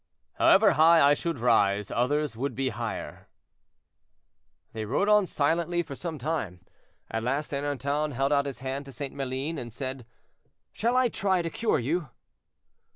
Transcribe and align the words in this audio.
"However 0.39 0.71
high 0.71 0.99
I 0.99 1.13
should 1.13 1.37
rise, 1.37 1.91
others 1.91 2.35
would 2.35 2.55
be 2.55 2.69
higher." 2.69 3.27
They 4.73 4.83
rode 4.85 5.07
on 5.07 5.27
silently 5.27 5.83
for 5.83 5.95
some 5.95 6.17
time. 6.17 6.65
At 7.11 7.21
last 7.21 7.51
Ernanton 7.51 8.13
held 8.13 8.33
out 8.33 8.47
his 8.47 8.61
hand 8.61 8.85
to 8.85 8.91
St. 8.91 9.13
Maline, 9.13 9.59
and 9.59 9.71
said, 9.71 10.07
"Shall 10.71 10.97
I 10.97 11.07
try 11.07 11.43
to 11.43 11.51
cure 11.51 11.77
you?" 11.77 12.09